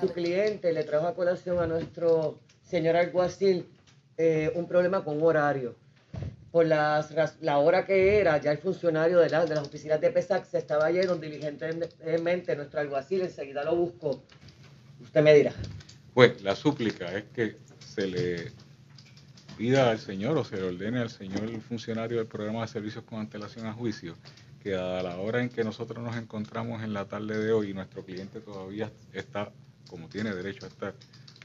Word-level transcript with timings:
Su 0.00 0.12
cliente 0.12 0.72
le 0.72 0.84
trajo 0.84 1.06
a 1.06 1.14
colación 1.14 1.58
a 1.58 1.66
nuestro 1.66 2.38
señor 2.62 2.96
alguacil 2.96 3.66
eh, 4.18 4.52
un 4.54 4.66
problema 4.66 5.04
con 5.04 5.22
horario. 5.22 5.74
Por 6.50 6.66
las, 6.66 7.12
la 7.40 7.58
hora 7.58 7.84
que 7.84 8.18
era, 8.18 8.38
ya 8.38 8.52
el 8.52 8.58
funcionario 8.58 9.18
de, 9.18 9.28
de 9.28 9.54
las 9.54 9.66
oficinas 9.66 10.00
de 10.00 10.10
PESAC 10.10 10.44
se 10.46 10.58
estaba 10.58 10.90
yendo 10.90 11.16
diligentemente, 11.16 12.56
nuestro 12.56 12.80
alguacil 12.80 13.22
enseguida 13.22 13.62
lo 13.64 13.76
buscó. 13.76 14.22
Usted 15.02 15.22
me 15.22 15.34
dirá. 15.34 15.52
Pues 16.14 16.40
la 16.42 16.56
súplica 16.56 17.14
es 17.16 17.24
que 17.34 17.56
se 17.78 18.06
le 18.06 18.52
pida 19.56 19.90
al 19.90 19.98
señor 19.98 20.36
o 20.38 20.44
se 20.44 20.56
le 20.56 20.62
ordene 20.62 21.00
al 21.00 21.10
señor 21.10 21.48
funcionario 21.60 22.18
del 22.18 22.26
programa 22.26 22.62
de 22.62 22.68
servicios 22.68 23.04
con 23.04 23.20
antelación 23.20 23.66
a 23.66 23.72
juicio 23.72 24.14
que 24.66 24.74
a 24.74 25.02
la 25.02 25.16
hora 25.18 25.42
en 25.42 25.48
que 25.48 25.62
nosotros 25.62 26.02
nos 26.02 26.16
encontramos 26.16 26.82
en 26.82 26.92
la 26.92 27.04
tarde 27.04 27.38
de 27.38 27.52
hoy 27.52 27.72
nuestro 27.72 28.04
cliente 28.04 28.40
todavía 28.40 28.90
está, 29.12 29.52
como 29.88 30.08
tiene 30.08 30.34
derecho 30.34 30.66
a 30.66 30.68
estar, 30.68 30.94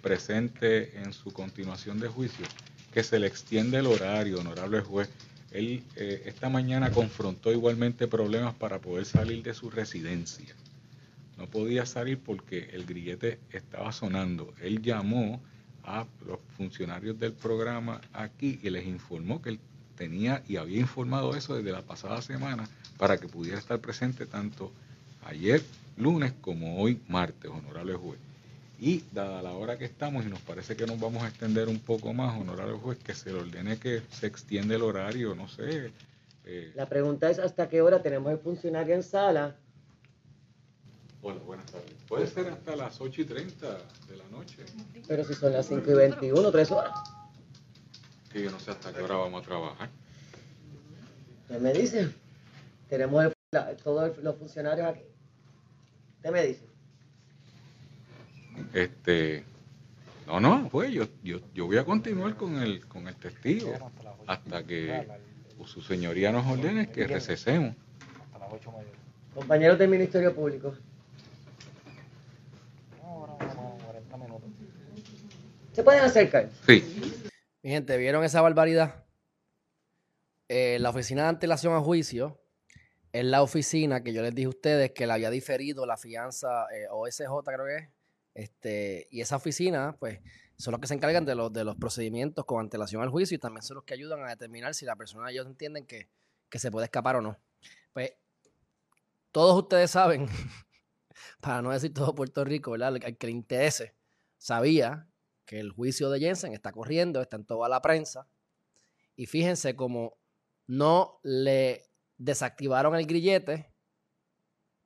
presente 0.02 1.00
en 1.00 1.14
su 1.14 1.32
continuación 1.32 2.00
de 2.00 2.08
juicio, 2.08 2.46
que 2.92 3.04
se 3.04 3.20
le 3.20 3.28
extiende 3.28 3.78
el 3.78 3.88
horario, 3.88 4.40
honorable 4.40 4.82
juez. 4.82 5.10
Él 5.52 5.84
eh, 5.96 6.24
esta 6.26 6.50
mañana 6.50 6.92
confrontó 6.92 7.52
igualmente 7.52 8.08
problemas 8.08 8.56
para 8.56 8.80
poder 8.80 9.06
salir 9.06 9.44
de 9.44 9.54
su 9.54 9.70
residencia. 9.70 10.56
No 11.38 11.48
podía 11.48 11.86
salir 11.86 12.20
porque 12.20 12.70
el 12.74 12.86
grillete 12.86 13.40
estaba 13.52 13.92
sonando. 13.92 14.54
Él 14.62 14.82
llamó 14.82 15.42
a 15.84 16.06
los 16.26 16.40
funcionarios 16.56 17.20
del 17.20 17.34
programa 17.34 18.02
aquí 18.14 18.60
y 18.62 18.70
les 18.70 18.86
informó 18.86 19.42
que 19.42 19.50
él 19.50 19.60
tenía 19.98 20.44
y 20.48 20.58
había 20.58 20.80
informado 20.80 21.36
eso 21.36 21.56
desde 21.56 21.72
la 21.72 21.82
pasada 21.82 22.22
semana 22.22 22.68
para 22.98 23.18
que 23.18 23.28
pudiera 23.28 23.58
estar 23.58 23.80
presente 23.80 24.26
tanto 24.26 24.72
ayer 25.26 25.64
lunes 25.98 26.34
como 26.42 26.82
hoy 26.82 27.00
martes, 27.08 27.50
honorable 27.50 27.96
juez. 27.96 28.20
Y 28.82 29.04
dada 29.12 29.44
la 29.44 29.52
hora 29.52 29.78
que 29.78 29.86
estamos 29.86 30.26
y 30.26 30.28
nos 30.28 30.40
parece 30.40 30.76
que 30.76 30.88
nos 30.88 31.00
vamos 31.00 31.22
a 31.22 31.28
extender 31.28 31.70
un 31.70 31.78
poco 31.78 32.14
más, 32.14 32.36
honorable 32.42 32.80
juez, 32.80 32.98
que 32.98 33.14
se 33.14 33.32
le 33.32 33.38
ordene 33.38 33.78
que 33.78 34.02
se 34.10 34.26
extiende 34.26 34.74
el 34.74 34.82
horario, 34.82 35.36
no 35.36 35.48
sé. 35.48 35.92
Eh. 36.46 36.72
La 36.74 36.90
pregunta 36.90 37.30
es 37.30 37.38
hasta 37.38 37.70
qué 37.70 37.84
hora 37.84 38.02
tenemos 38.02 38.32
el 38.32 38.40
funcionario 38.40 38.96
en 38.96 39.04
sala. 39.04 39.56
Hola, 41.22 41.40
buenas 41.46 41.68
tardes. 41.68 41.94
Puede 42.08 42.26
ser 42.26 42.48
hasta 42.48 42.76
las 42.76 43.00
8 43.00 43.22
y 43.22 43.26
30 43.26 43.68
de 44.08 44.18
la 44.18 44.28
noche. 44.30 44.66
Pero 45.08 45.24
si 45.26 45.36
son 45.36 45.54
las 45.54 45.68
5 45.68 45.92
y 45.92 45.94
21, 45.94 46.52
tres 46.52 46.72
horas. 46.72 46.98
Que 48.34 48.42
yo 48.42 48.50
no 48.50 48.60
sé 48.60 48.72
hasta 48.72 48.92
qué 48.92 49.02
hora 49.02 49.14
vamos 49.14 49.44
a 49.44 49.46
trabajar. 49.46 49.90
¿Qué 51.48 51.60
me 51.60 51.72
dice? 51.72 52.10
Tenemos 52.90 53.32
todos 53.84 54.18
los 54.18 54.36
funcionarios 54.38 54.88
aquí. 54.88 55.04
¿Qué 56.24 56.32
me 56.32 56.44
dice? 56.48 56.71
Este, 58.74 59.44
no, 60.28 60.40
no, 60.40 60.70
pues 60.70 60.92
yo, 60.92 61.06
yo, 61.24 61.40
yo 61.54 61.66
voy 61.66 61.78
a 61.78 61.86
continuar 61.86 62.36
con 62.36 62.62
el, 62.62 62.88
con 62.88 63.08
el 63.08 63.16
testigo 63.16 63.74
hasta 64.28 64.64
que 64.64 65.08
su 65.66 65.82
señoría 65.82 66.32
nos 66.32 66.46
ordene 66.48 66.90
que 66.90 67.06
recesemos. 67.08 67.76
Compañeros 69.34 69.78
del 69.78 69.90
Ministerio 69.90 70.34
Público. 70.34 70.76
¿Se 75.74 75.84
pueden 75.84 76.04
acercar? 76.04 76.50
Sí. 76.66 76.84
Mi 77.64 77.70
gente, 77.70 77.98
¿vieron 77.98 78.24
esa 78.24 78.42
barbaridad? 78.42 79.06
Eh, 80.50 80.80
la 80.80 80.90
oficina 80.90 81.24
de 81.24 81.30
antelación 81.30 81.74
a 81.74 81.80
juicio 81.80 82.42
es 83.14 83.24
la 83.24 83.42
oficina 83.42 84.04
que 84.04 84.12
yo 84.12 84.22
les 84.22 84.36
dije 84.36 84.48
a 84.48 84.50
ustedes 84.50 84.92
que 84.92 85.08
le 85.08 85.14
había 85.14 85.30
diferido 85.30 85.86
la 85.86 85.96
fianza 85.96 86.66
eh, 86.74 86.88
OSJ, 86.90 87.24
creo 87.46 87.66
que 87.66 87.76
es. 87.78 87.90
Este, 88.34 89.08
y 89.12 89.22
esa 89.22 89.36
oficina, 89.36 89.96
pues, 90.00 90.20
son 90.58 90.72
los 90.72 90.82
que 90.82 90.88
se 90.88 90.94
encargan 90.94 91.26
de 91.26 91.36
los, 91.36 91.52
de 91.52 91.64
los 91.64 91.76
procedimientos 91.76 92.46
con 92.46 92.60
antelación 92.60 93.02
al 93.02 93.10
juicio 93.10 93.36
y 93.36 93.40
también 93.40 93.64
son 93.64 93.76
los 93.76 93.84
que 93.84 93.94
ayudan 93.94 94.24
a 94.24 94.30
determinar 94.30 94.74
si 94.74 94.86
la 94.86 94.96
persona 94.96 95.30
ellos 95.32 95.48
entienden 95.48 95.86
que, 95.86 96.10
que 96.50 96.60
se 96.60 96.72
puede 96.72 96.86
escapar 96.86 97.16
o 97.16 97.22
no. 97.22 97.38
Pues, 97.94 98.14
todos 99.32 99.62
ustedes 99.64 99.92
saben, 99.92 100.28
para 101.42 101.62
no 101.62 101.72
decir 101.72 101.94
todo 101.94 102.16
Puerto 102.16 102.44
Rico, 102.44 102.72
¿verdad? 102.72 102.96
El 102.96 103.18
que 103.18 103.28
le 103.28 103.34
interese, 103.34 103.96
sabía 104.38 105.08
que 105.46 105.60
el 105.60 105.72
juicio 105.72 106.10
de 106.10 106.20
Jensen 106.20 106.54
está 106.54 106.72
corriendo, 106.72 107.22
está 107.22 107.36
en 107.38 107.46
toda 107.46 107.68
la 107.68 107.82
prensa. 107.82 108.28
Y 109.16 109.26
fíjense 109.26 109.76
cómo 109.76 110.18
no 110.68 111.20
le 111.24 111.90
desactivaron 112.18 112.96
el 112.96 113.06
grillete 113.06 113.74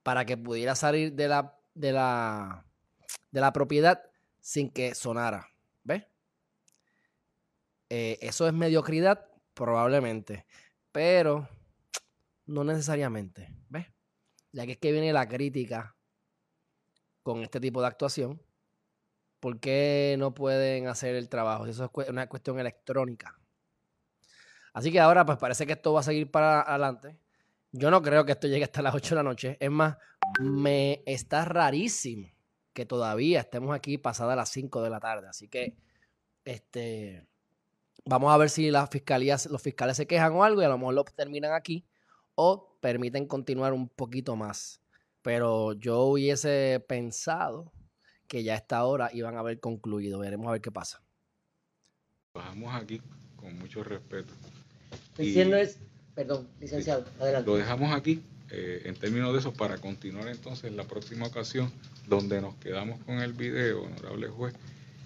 para 0.03 0.25
que 0.25 0.37
pudiera 0.37 0.75
salir 0.75 1.13
de 1.13 1.27
la, 1.27 1.59
de 1.73 1.91
la, 1.91 2.65
de 3.31 3.41
la 3.41 3.51
propiedad 3.53 4.03
sin 4.39 4.69
que 4.69 4.95
sonara. 4.95 5.49
¿Ves? 5.83 6.03
Eh, 7.89 8.17
eso 8.21 8.47
es 8.47 8.53
mediocridad, 8.53 9.27
probablemente, 9.53 10.45
pero 10.91 11.47
no 12.45 12.63
necesariamente. 12.63 13.49
¿Ves? 13.69 13.87
Ya 14.51 14.65
que 14.65 14.73
es 14.73 14.77
que 14.77 14.91
viene 14.91 15.11
la 15.13 15.27
crítica 15.27 15.95
con 17.23 17.41
este 17.41 17.59
tipo 17.59 17.81
de 17.81 17.87
actuación. 17.87 18.41
¿Por 19.39 19.59
qué 19.59 20.15
no 20.19 20.33
pueden 20.33 20.87
hacer 20.87 21.15
el 21.15 21.27
trabajo? 21.27 21.65
Eso 21.65 21.91
es 21.97 22.09
una 22.09 22.27
cuestión 22.27 22.59
electrónica. 22.59 23.39
Así 24.73 24.91
que 24.91 24.99
ahora 24.99 25.25
pues 25.25 25.37
parece 25.37 25.65
que 25.65 25.73
esto 25.73 25.93
va 25.93 26.01
a 26.01 26.03
seguir 26.03 26.29
para 26.29 26.61
adelante. 26.61 27.17
Yo 27.71 27.89
no 27.89 28.01
creo 28.01 28.25
que 28.25 28.33
esto 28.33 28.47
llegue 28.47 28.63
hasta 28.65 28.81
las 28.81 28.95
8 28.95 29.09
de 29.09 29.15
la 29.15 29.23
noche. 29.23 29.57
Es 29.59 29.71
más, 29.71 29.97
me 30.39 31.01
está 31.05 31.45
rarísimo 31.45 32.34
que 32.75 32.85
todavía 32.85 33.39
estemos 33.39 33.73
aquí 33.73 33.97
pasadas 33.97 34.35
las 34.35 34.49
5 34.49 34.83
de 34.83 34.89
la 34.91 34.99
tarde. 34.99 35.27
Así 35.27 35.47
que 35.47 35.75
este, 36.43 37.25
vamos 38.05 38.31
a 38.31 38.37
ver 38.37 38.51
si 38.51 38.69
las 38.69 38.89
fiscalías, 38.89 39.47
los 39.47 39.61
fiscales 39.61 39.97
se 39.97 40.05
quejan 40.05 40.33
o 40.33 40.43
algo 40.43 40.61
y 40.61 40.65
a 40.65 40.69
lo 40.69 40.77
mejor 40.77 40.93
lo 40.93 41.03
terminan 41.05 41.53
aquí 41.53 41.85
o 42.35 42.77
permiten 42.81 43.25
continuar 43.25 43.73
un 43.73 43.89
poquito 43.89 44.35
más. 44.35 44.81
Pero 45.23 45.73
yo 45.73 46.01
hubiese 46.03 46.83
pensado 46.87 47.71
que 48.27 48.43
ya 48.43 48.53
a 48.53 48.57
esta 48.57 48.83
hora 48.83 49.09
iban 49.13 49.37
a 49.37 49.39
haber 49.39 49.59
concluido. 49.59 50.19
Veremos 50.19 50.47
a 50.47 50.51
ver 50.51 50.61
qué 50.61 50.71
pasa. 50.71 51.01
Bajamos 52.35 52.75
aquí 52.75 53.01
con 53.37 53.57
mucho 53.57 53.83
respeto 53.83 54.33
diciendo 55.17 55.55
es, 55.57 55.79
perdón, 56.13 56.47
licenciado, 56.59 57.05
adelante. 57.19 57.49
Lo 57.49 57.57
dejamos 57.57 57.93
aquí 57.93 58.21
eh, 58.49 58.83
en 58.85 58.95
términos 58.95 59.33
de 59.33 59.39
eso 59.39 59.53
para 59.53 59.77
continuar 59.77 60.27
entonces 60.27 60.71
la 60.73 60.83
próxima 60.83 61.27
ocasión 61.27 61.71
donde 62.07 62.41
nos 62.41 62.55
quedamos 62.55 62.99
con 63.03 63.19
el 63.19 63.33
video, 63.33 63.83
honorable 63.83 64.27
juez, 64.27 64.53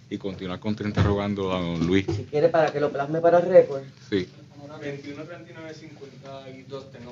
y 0.10 0.18
continuar 0.18 0.60
interrogando 0.88 1.54
a 1.54 1.60
don 1.60 1.86
Luis. 1.86 2.06
Si 2.06 2.24
quiere 2.26 2.50
para 2.50 2.72
que 2.72 2.80
lo 2.80 2.92
plasme 2.92 3.22
para 3.22 3.40
récord. 3.40 3.84
Sí. 4.10 4.28
21, 4.82 5.24
39, 5.24 5.74
52, 5.74 6.92
tengo 6.92 7.12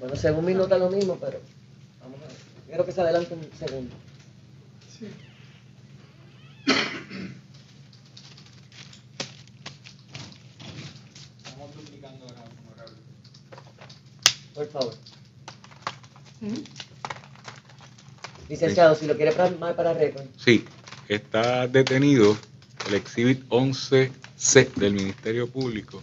Bueno, 0.00 0.16
según 0.16 0.44
mi 0.44 0.54
nota 0.54 0.78
lo 0.78 0.88
mismo, 0.88 1.18
pero 1.20 1.40
vamos 2.00 2.18
a 2.22 2.26
ver. 2.26 2.36
Quiero 2.66 2.86
que 2.86 2.92
se 2.92 3.00
adelante 3.00 3.34
un 3.34 3.50
segundo. 3.58 3.94
Sí. 4.98 5.08
Por 14.54 14.68
favor. 14.68 14.94
Licenciado, 18.48 18.94
si 18.94 19.06
lo 19.06 19.16
quiere 19.16 19.32
plasmar 19.32 19.74
para 19.74 19.94
récord. 19.94 20.22
Sí, 20.36 20.64
está 21.08 21.66
detenido 21.66 22.36
el 22.88 22.94
Exhibit 22.94 23.42
11C 23.48 24.12
del 24.76 24.92
Ministerio 24.92 25.48
Público 25.48 26.02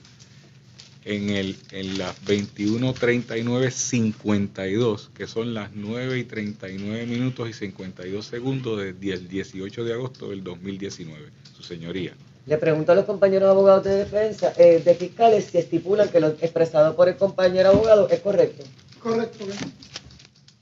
en, 1.05 1.29
el, 1.29 1.55
en 1.71 1.97
las 1.97 2.21
21.39.52, 2.25 5.09
que 5.13 5.27
son 5.27 5.53
las 5.53 5.71
9 5.73 6.19
y 6.19 6.23
39 6.23 7.05
minutos 7.05 7.49
y 7.49 7.53
52 7.53 8.25
segundos 8.25 8.79
del 8.79 9.27
18 9.27 9.83
de 9.83 9.93
agosto 9.93 10.29
del 10.29 10.41
2019. 10.43 11.29
Su 11.55 11.61
señoría. 11.63 12.13
Le 12.45 12.57
pregunto 12.57 12.91
a 12.91 12.95
los 12.95 13.05
compañeros 13.05 13.49
abogados 13.49 13.83
de 13.83 13.95
defensa, 13.95 14.53
eh, 14.57 14.81
de 14.83 14.95
fiscales, 14.95 15.45
si 15.45 15.59
estipulan 15.59 16.09
que 16.09 16.19
lo 16.19 16.29
expresado 16.29 16.95
por 16.95 17.07
el 17.07 17.15
compañero 17.15 17.69
abogado 17.69 18.09
es 18.09 18.19
correcto. 18.19 18.63
Correcto. 18.99 19.45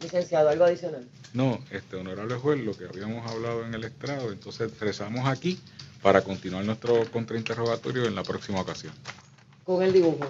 Licenciado, 0.01 0.49
¿algo 0.49 0.65
adicional? 0.65 1.05
No, 1.33 1.59
este 1.71 1.95
honorable 1.95 2.35
juez, 2.35 2.59
lo 2.59 2.75
que 2.75 2.85
habíamos 2.85 3.29
hablado 3.29 3.65
en 3.65 3.73
el 3.73 3.83
estrado, 3.83 4.31
entonces 4.31 4.71
rezamos 4.79 5.27
aquí 5.27 5.59
para 6.01 6.21
continuar 6.21 6.65
nuestro 6.65 7.09
contrainterrogatorio 7.11 8.05
en 8.05 8.15
la 8.15 8.23
próxima 8.23 8.61
ocasión. 8.61 8.93
Con 9.63 9.83
el 9.83 9.93
dibujo. 9.93 10.27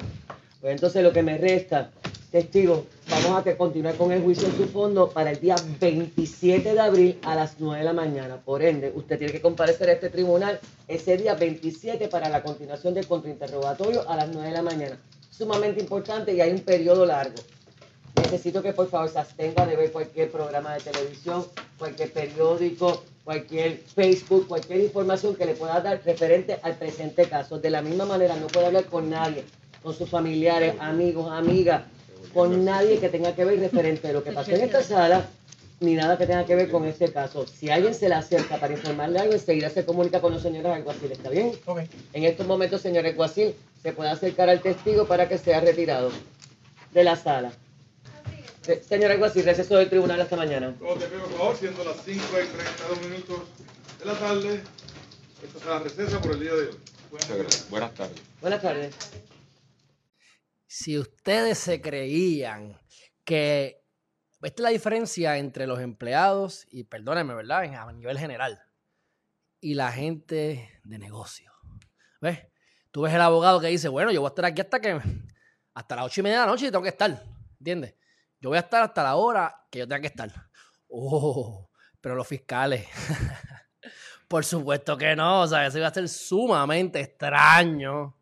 Pues 0.62 0.74
entonces 0.74 1.04
lo 1.04 1.14
que 1.14 1.24
me 1.24 1.38
resta 1.38 1.92
Testigo, 2.32 2.86
vamos 3.10 3.44
a 3.44 3.58
continuar 3.58 3.96
con 3.96 4.12
el 4.12 4.22
juicio 4.22 4.48
en 4.48 4.56
su 4.56 4.68
fondo 4.68 5.10
para 5.10 5.32
el 5.32 5.40
día 5.40 5.56
27 5.82 6.74
de 6.74 6.80
abril 6.80 7.18
a 7.24 7.34
las 7.34 7.56
9 7.58 7.80
de 7.80 7.84
la 7.84 7.94
mañana. 7.94 8.38
Por 8.38 8.62
ende, 8.62 8.92
usted 8.94 9.18
tiene 9.18 9.34
que 9.34 9.42
comparecer 9.42 9.90
a 9.90 9.94
este 9.94 10.12
tribunal 10.12 10.60
ese 10.88 11.18
día 11.18 11.34
27 11.34 12.08
para 12.08 12.30
la 12.30 12.44
continuación 12.44 12.94
del 12.94 13.08
contrainterrogatorio 13.08 14.08
a 14.08 14.16
las 14.16 14.30
9 14.30 14.48
de 14.48 14.54
la 14.54 14.62
mañana. 14.62 15.00
Sumamente 15.32 15.80
importante 15.80 16.32
y 16.32 16.40
hay 16.40 16.52
un 16.52 16.60
periodo 16.60 17.04
largo. 17.04 17.38
Necesito 18.16 18.62
que 18.62 18.74
por 18.74 18.90
favor 18.90 19.10
se 19.10 19.20
abstenga 19.20 19.66
de 19.66 19.76
ver 19.76 19.92
cualquier 19.92 20.30
programa 20.30 20.74
de 20.74 20.82
televisión, 20.82 21.46
cualquier 21.78 22.12
periódico, 22.12 23.04
cualquier 23.24 23.78
Facebook, 23.78 24.48
cualquier 24.48 24.82
información 24.82 25.36
que 25.36 25.46
le 25.46 25.54
pueda 25.54 25.80
dar 25.82 26.02
referente 26.04 26.60
al 26.62 26.76
presente 26.76 27.26
caso. 27.26 27.60
De 27.60 27.70
la 27.70 27.82
misma 27.82 28.06
manera, 28.06 28.36
no 28.36 28.48
puede 28.48 28.68
hablar 28.68 28.86
con 28.86 29.10
nadie, 29.10 29.46
con 29.82 29.94
sus 29.94 30.10
familiares, 30.10 30.76
amigos, 30.80 31.32
amigas, 31.32 31.84
con 32.34 32.64
nadie 32.66 33.00
que 33.00 33.10
tenga 33.10 33.34
que 33.36 33.46
ver 33.46 33.60
referente 33.60 34.10
a 34.10 34.14
lo 34.14 34.24
que 34.24 34.32
pasó 34.32 34.52
en 34.52 34.62
esta 34.62 34.84
sala, 34.84 35.28
ni 35.80 35.96
nada 35.96 36.18
que 36.18 36.28
tenga 36.28 36.46
que 36.46 36.56
ver 36.56 36.70
con 36.70 36.86
este 36.86 37.12
caso. 37.12 37.48
Si 37.48 37.70
alguien 37.70 37.96
se 37.96 38.10
le 38.10 38.16
acerca 38.16 38.58
para 38.58 38.74
informarle 38.74 39.20
algo, 39.20 39.34
enseguida 39.34 39.70
se 39.70 39.86
comunica 39.86 40.20
con 40.20 40.34
los 40.34 40.42
señores 40.42 40.72
alguacil. 40.72 41.12
¿Está 41.12 41.30
bien? 41.30 41.52
En 42.14 42.24
estos 42.26 42.46
momentos, 42.46 42.82
señor 42.82 43.06
alguacil, 43.06 43.56
se 43.82 43.94
puede 43.94 44.10
acercar 44.10 44.50
al 44.50 44.62
testigo 44.62 45.06
para 45.06 45.30
que 45.30 45.38
sea 45.38 45.62
retirado 45.62 46.12
de 46.94 47.04
la 47.04 47.16
sala. 47.16 47.52
Señor 48.78 49.12
alguacil, 49.12 49.46
receso 49.46 49.78
del 49.78 49.90
tribunal 49.90 50.20
hasta 50.22 50.36
mañana. 50.36 50.76
Luego 50.80 50.96
te 51.00 51.08
pido 51.08 51.22
por 51.24 51.38
favor, 51.38 51.56
siendo 51.58 51.84
las 51.84 51.98
5 52.04 52.24
y 52.24 52.48
32 52.48 53.02
minutos 53.10 53.40
de 54.00 54.06
la 54.06 54.14
tarde, 54.20 54.62
esta 55.44 55.60
será 55.60 55.72
la 55.76 55.80
recesa 55.80 56.22
por 56.22 56.32
el 56.34 56.40
día 56.42 56.54
de 56.54 56.68
hoy. 56.68 56.76
Buenas 57.70 57.94
tardes. 57.94 58.22
Buenas 58.42 58.62
tardes. 58.62 58.96
Si 60.68 60.98
ustedes 60.98 61.58
se 61.58 61.82
creían 61.82 62.80
que 63.24 63.82
esta 64.42 64.62
es 64.62 64.64
la 64.64 64.70
diferencia 64.70 65.38
entre 65.38 65.66
los 65.68 65.80
empleados 65.80 66.66
y, 66.70 66.84
perdónenme, 66.84 67.34
¿verdad? 67.34 67.66
En- 67.66 67.76
A 67.76 67.92
nivel 67.92 68.18
general. 68.20 68.62
Y 69.60 69.74
la 69.74 69.92
gente 69.92 70.80
de 70.84 70.98
negocio. 71.00 71.52
¿Ves? 72.22 72.40
Tú 72.92 73.02
ves 73.02 73.14
el 73.14 73.22
abogado 73.22 73.60
que 73.60 73.68
dice, 73.68 73.88
bueno, 73.90 74.12
yo 74.12 74.22
voy 74.22 74.28
a 74.28 74.30
estar 74.30 74.46
aquí 74.46 74.62
hasta 74.62 74.80
que 74.80 75.00
hasta 75.74 75.96
las 75.96 76.06
ocho 76.06 76.22
y 76.22 76.24
media 76.24 76.40
de 76.42 76.46
la 76.46 76.52
noche 76.52 76.68
y 76.68 76.72
tengo 76.72 76.84
que 76.84 76.90
estar. 76.90 77.24
¿Entiendes? 77.60 77.96
Yo 78.42 78.50
voy 78.50 78.58
a 78.58 78.62
estar 78.62 78.84
hasta 78.84 79.04
la 79.04 79.16
hora 79.16 79.66
que 79.70 79.80
yo 79.80 79.88
tenga 79.88 80.02
que 80.02 80.08
estar. 80.08 80.32
Oh, 80.90 81.70
pero 82.02 82.16
los 82.16 82.28
fiscales. 82.28 82.88
Por 84.28 84.46
supuesto 84.46 84.98
que 84.98 85.16
no. 85.16 85.42
O 85.42 85.48
sea, 85.48 85.66
eso 85.66 85.78
iba 85.78 85.88
a 85.88 85.94
ser 85.94 86.08
sumamente 86.08 87.00
extraño 87.00 88.16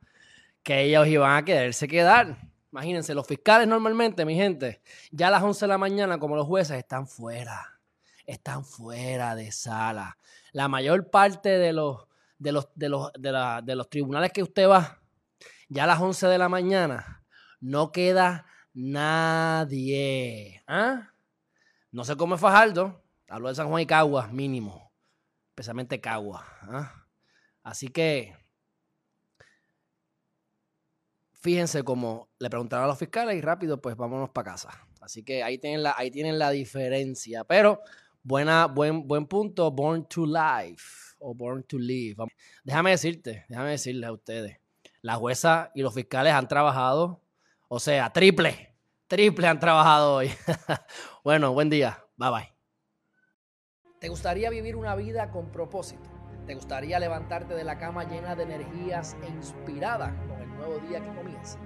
que 0.64 0.82
ellos 0.84 1.08
iban 1.08 1.36
a 1.36 1.46
quererse 1.46 1.88
quedar. 1.88 2.38
Imagínense, 2.72 3.14
los 3.14 3.26
fiscales 3.28 3.68
normalmente, 3.68 4.26
mi 4.26 4.36
gente, 4.36 4.82
ya 5.12 5.28
a 5.28 5.32
las 5.32 5.44
11 5.44 5.66
de 5.66 5.70
la 5.70 5.78
mañana, 5.78 6.20
como 6.20 6.36
los 6.36 6.46
jueces, 6.46 6.78
están 6.78 7.08
fuera. 7.08 7.80
Están 8.26 8.66
fuera 8.66 9.36
de 9.36 9.52
sala. 9.52 10.18
La 10.52 10.68
mayor 10.68 11.10
parte 11.10 11.50
de 11.50 11.72
los, 11.74 12.08
de 12.38 12.52
los, 12.52 12.68
de 12.76 12.90
los, 12.90 13.12
de 13.14 13.32
la- 13.32 13.62
de 13.64 13.76
los 13.76 13.90
tribunales 13.90 14.32
que 14.34 14.44
usted 14.44 14.68
va, 14.68 15.00
ya 15.70 15.86
a 15.86 15.88
las 15.88 16.02
11 16.02 16.28
de 16.28 16.38
la 16.38 16.50
mañana, 16.50 17.24
no 17.62 17.92
queda 17.92 18.46
nadie. 18.78 20.62
¿Ah? 20.68 21.10
No 21.92 22.04
sé 22.04 22.16
cómo 22.16 22.36
es 22.36 22.42
Fajardo. 22.42 23.04
Hablo 23.28 23.50
de 23.50 23.56
San 23.56 23.68
Juan 23.68 23.82
y 23.82 23.88
Caguas, 23.88 24.32
mínimo. 24.32 24.92
Especialmente 25.50 26.00
Caguas. 26.00 26.44
¿ah? 26.62 27.08
Así 27.64 27.88
que 27.88 28.36
fíjense 31.34 31.84
cómo 31.84 32.30
le 32.38 32.50
preguntaron 32.50 32.86
a 32.86 32.88
los 32.88 33.00
fiscales 33.00 33.36
y 33.36 33.42
rápido, 33.42 33.82
pues 33.82 33.96
vámonos 33.96 34.30
para 34.30 34.52
casa. 34.52 34.70
Así 35.02 35.24
que 35.24 35.42
ahí 35.42 35.58
tienen 35.58 35.82
la, 35.82 35.96
ahí 35.98 36.12
tienen 36.12 36.38
la 36.38 36.52
diferencia. 36.52 37.44
Pero 37.46 37.82
buena, 38.22 38.68
buen, 38.68 39.08
buen 39.08 39.26
punto, 39.26 39.72
born 39.72 40.08
to 40.08 40.26
life 40.26 41.16
o 41.18 41.34
born 41.34 41.64
to 41.64 41.80
live. 41.80 42.24
Déjame 42.64 42.92
decirte, 42.92 43.46
déjame 43.50 43.72
decirles 43.72 44.08
a 44.08 44.12
ustedes, 44.12 44.60
la 45.02 45.16
jueza 45.16 45.72
y 45.74 45.82
los 45.82 45.96
fiscales 45.96 46.34
han 46.34 46.48
trabajado, 46.48 47.22
o 47.68 47.80
sea, 47.80 48.12
triple, 48.12 48.76
triple 49.08 49.48
han 49.48 49.60
trabajado 49.60 50.16
hoy. 50.16 50.32
bueno, 51.24 51.54
buen 51.54 51.70
día, 51.70 52.04
bye 52.16 52.30
bye. 52.30 52.54
¿Te 54.00 54.10
gustaría 54.10 54.50
vivir 54.50 54.76
una 54.76 54.96
vida 54.96 55.32
con 55.32 55.52
propósito? 55.52 56.10
¿Te 56.46 56.56
gustaría 56.56 57.00
levantarte 57.00 57.56
de 57.56 57.64
la 57.64 57.78
cama 57.78 58.06
llena 58.06 58.36
de 58.36 58.44
energías 58.44 59.18
e 59.22 59.28
inspirada 59.28 60.16
con 60.30 60.40
el 60.42 60.50
nuevo 60.56 60.78
día 60.88 61.02
que 61.02 61.14
comienza? 61.14 61.60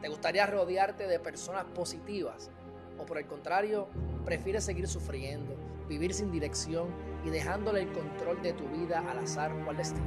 ¿Te 0.00 0.08
gustaría 0.08 0.46
rodearte 0.46 1.08
de 1.08 1.18
personas 1.18 1.64
positivas? 1.64 2.50
¿O 2.98 3.04
por 3.04 3.18
el 3.18 3.26
contrario, 3.26 3.88
prefieres 4.24 4.64
seguir 4.64 4.86
sufriendo, 4.86 5.56
vivir 5.88 6.14
sin 6.14 6.30
dirección 6.30 6.94
y 7.24 7.30
dejándole 7.30 7.82
el 7.82 7.92
control 7.92 8.40
de 8.42 8.52
tu 8.52 8.68
vida 8.68 9.04
al 9.10 9.18
azar 9.18 9.50
o 9.50 9.70
al 9.70 9.76
destino? 9.76 10.06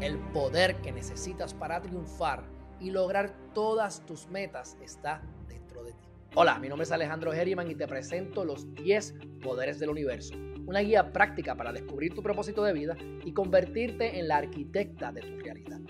El 0.00 0.18
poder 0.18 0.76
que 0.76 0.90
necesitas 0.90 1.54
para 1.54 1.80
triunfar 1.80 2.42
y 2.82 2.90
lograr 2.90 3.32
todas 3.54 4.04
tus 4.04 4.28
metas 4.28 4.76
está 4.82 5.22
dentro 5.48 5.84
de 5.84 5.92
ti. 5.92 6.08
Hola, 6.34 6.58
mi 6.58 6.68
nombre 6.68 6.84
es 6.84 6.92
Alejandro 6.92 7.32
Herriman 7.32 7.70
y 7.70 7.74
te 7.74 7.86
presento 7.86 8.44
los 8.44 8.74
10 8.74 9.14
poderes 9.42 9.78
del 9.78 9.90
universo 9.90 10.34
una 10.66 10.80
guía 10.80 11.12
práctica 11.12 11.54
para 11.54 11.72
descubrir 11.72 12.14
tu 12.14 12.22
propósito 12.22 12.62
de 12.64 12.72
vida 12.72 12.96
y 13.24 13.32
convertirte 13.32 14.18
en 14.18 14.28
la 14.28 14.38
arquitecta 14.38 15.12
de 15.12 15.20
tu 15.22 15.38
realidad. 15.38 15.80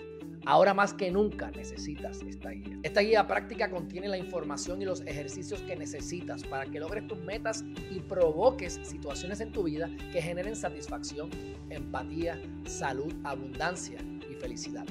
Ahora 0.44 0.74
más 0.74 0.92
que 0.92 1.08
nunca 1.12 1.52
necesitas 1.52 2.20
esta 2.22 2.50
guía. 2.50 2.76
Esta 2.82 3.00
guía 3.00 3.28
práctica 3.28 3.70
contiene 3.70 4.08
la 4.08 4.18
información 4.18 4.82
y 4.82 4.84
los 4.84 5.02
ejercicios 5.02 5.60
que 5.60 5.76
necesitas 5.76 6.42
para 6.42 6.66
que 6.66 6.80
logres 6.80 7.06
tus 7.06 7.18
metas 7.18 7.64
y 7.92 8.00
provoques 8.00 8.80
situaciones 8.82 9.40
en 9.40 9.52
tu 9.52 9.62
vida 9.62 9.88
que 10.10 10.20
generen 10.20 10.56
satisfacción, 10.56 11.30
empatía, 11.70 12.42
salud, 12.64 13.14
abundancia 13.22 13.98
y 14.28 14.34
felicidad. 14.34 14.86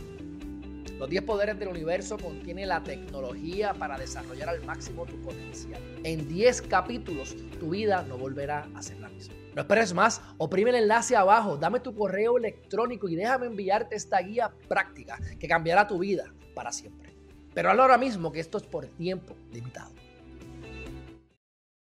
Los 1.01 1.09
10 1.09 1.23
poderes 1.23 1.57
del 1.57 1.69
universo 1.69 2.15
contiene 2.15 2.63
la 2.67 2.83
tecnología 2.83 3.73
para 3.73 3.97
desarrollar 3.97 4.49
al 4.49 4.63
máximo 4.63 5.07
tu 5.07 5.19
potencial. 5.19 5.81
En 6.03 6.27
10 6.27 6.61
capítulos, 6.61 7.35
tu 7.59 7.71
vida 7.71 8.03
no 8.03 8.19
volverá 8.19 8.69
a 8.75 8.83
ser 8.83 8.99
la 8.99 9.09
misma. 9.09 9.33
No 9.55 9.63
esperes 9.63 9.95
más, 9.95 10.21
oprime 10.37 10.69
el 10.69 10.75
enlace 10.75 11.15
abajo, 11.15 11.57
dame 11.57 11.79
tu 11.79 11.95
correo 11.95 12.37
electrónico 12.37 13.09
y 13.09 13.15
déjame 13.15 13.47
enviarte 13.47 13.95
esta 13.95 14.19
guía 14.21 14.53
práctica 14.69 15.19
que 15.39 15.47
cambiará 15.47 15.87
tu 15.87 15.97
vida 15.97 16.31
para 16.53 16.71
siempre. 16.71 17.15
Pero 17.55 17.71
ahora 17.71 17.97
mismo 17.97 18.31
que 18.31 18.39
esto 18.39 18.59
es 18.59 18.63
por 18.63 18.85
tiempo 18.85 19.35
limitado. 19.51 19.89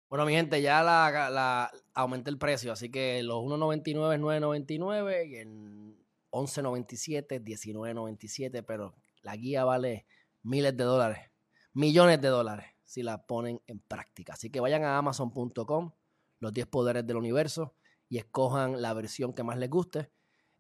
Bueno, 0.09 0.25
mi 0.25 0.33
gente, 0.33 0.63
ya 0.63 0.83
la, 0.83 1.29
la- 1.31 1.71
aumenté 1.93 2.31
el 2.31 2.39
precio, 2.39 2.73
así 2.73 2.91
que 2.91 3.23
los 3.23 3.37
1.99 3.43 4.15
es 4.15 4.21
9.99 4.23 5.29
y 5.29 5.37
el 5.37 5.95
11.97 6.31 7.27
es 7.33 7.45
19.97, 7.45 8.65
pero 8.67 8.95
la 9.23 9.37
guía 9.37 9.65
vale 9.65 10.07
miles 10.43 10.77
de 10.77 10.85
dólares, 10.85 11.31
millones 11.73 12.21
de 12.21 12.29
dólares 12.29 12.67
si 12.85 13.03
la 13.03 13.25
ponen 13.25 13.61
en 13.69 13.79
práctica. 13.79 14.33
Así 14.33 14.51
que 14.51 14.59
vayan 14.59 14.83
a 14.83 14.99
amazon.com, 14.99 15.93
los 16.41 16.53
10 16.53 16.67
poderes 16.67 17.07
del 17.07 17.17
universo, 17.17 17.75
y 18.09 18.19
escojan 18.19 18.83
la 18.83 18.93
versión 18.95 19.33
que 19.33 19.45
más 19.45 19.57
les 19.59 19.71
guste. 19.71 20.11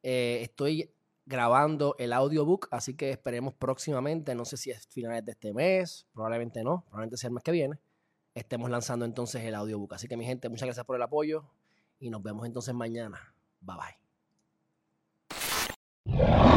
Eh, 0.04 0.38
estoy 0.42 0.94
grabando 1.26 1.96
el 1.99 2.12
audiobook, 2.12 2.68
así 2.70 2.94
que 2.94 3.11
esperemos 3.11 3.54
próximamente, 3.54 4.34
no 4.34 4.44
sé 4.44 4.56
si 4.56 4.70
es 4.70 4.87
finales 4.87 5.25
de 5.25 5.32
este 5.32 5.52
mes, 5.52 6.06
probablemente 6.12 6.62
no, 6.62 6.84
probablemente 6.87 7.16
sea 7.16 7.28
el 7.28 7.34
mes 7.34 7.42
que 7.42 7.50
viene, 7.50 7.78
estemos 8.34 8.70
lanzando 8.70 9.04
entonces 9.04 9.42
el 9.44 9.54
audiobook. 9.54 9.94
Así 9.94 10.06
que 10.06 10.16
mi 10.16 10.25
gente, 10.25 10.49
muchas 10.49 10.66
gracias 10.66 10.87
por 10.87 10.96
el 10.96 11.02
apoyo 11.02 11.44
y 11.99 12.11
nos 12.11 12.23
vemos 12.23 12.46
entonces 12.46 12.75
mañana. 12.75 13.34
Bye 13.61 13.76
bye. 16.06 16.50